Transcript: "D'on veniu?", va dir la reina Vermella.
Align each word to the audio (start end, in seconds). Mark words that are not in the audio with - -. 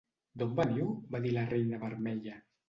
"D'on 0.41 0.55
veniu?", 0.59 0.87
va 1.17 1.21
dir 1.27 1.35
la 1.35 1.45
reina 1.53 1.81
Vermella. 1.85 2.41